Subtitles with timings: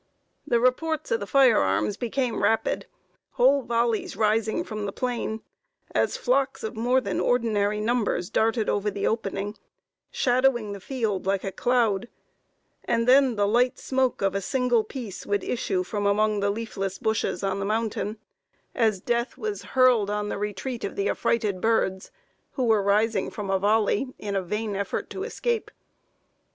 [0.47, 2.87] The reports of the firearms became rapid,
[3.33, 5.41] whole volleys rising from the plain,
[5.93, 9.57] as flocks of more than ordinary numbers darted over the opening,
[10.09, 12.07] shadowing the field like a cloud;
[12.83, 16.97] and then the light smoke of a single piece would issue from among the leafless
[16.97, 18.17] bushes on the mountain,
[18.73, 22.09] as death was hurled on the retreat of the affrighted birds,
[22.53, 25.69] who were rising from a volley, in a vain effort to escape.